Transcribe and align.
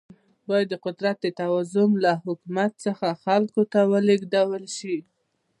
باید 0.47 0.67
د 0.71 0.75
قدرت 0.85 1.19
توازن 1.41 1.89
له 2.03 2.11
حکومت 2.25 2.71
څخه 2.85 3.07
خلکو 3.23 3.61
ته 3.71 3.79
ولیږدول 3.91 4.63
شي. 4.77 4.97